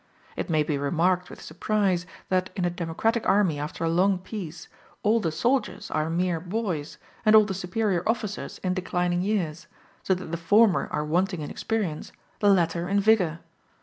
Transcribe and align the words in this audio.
It 0.35 0.49
may 0.49 0.63
be 0.63 0.79
remarked 0.79 1.29
with 1.29 1.39
surprise, 1.43 2.07
that 2.29 2.49
in 2.55 2.65
a 2.65 2.71
democratic 2.71 3.29
army 3.29 3.59
after 3.59 3.83
a 3.83 3.87
long 3.89 4.17
peace 4.17 4.67
all 5.03 5.19
the 5.19 5.31
soldiers 5.31 5.91
are 5.91 6.09
mere 6.09 6.39
boys, 6.39 6.97
and 7.23 7.35
all 7.35 7.45
the 7.45 7.53
superior 7.53 8.01
officers 8.09 8.57
in 8.63 8.73
declining 8.73 9.21
years; 9.21 9.67
so 10.01 10.15
that 10.15 10.31
the 10.31 10.37
former 10.37 10.87
are 10.91 11.05
wanting 11.05 11.41
in 11.41 11.51
experience, 11.51 12.11
the 12.39 12.49
latter 12.49 12.89
in 12.89 12.99
vigor. 12.99 13.41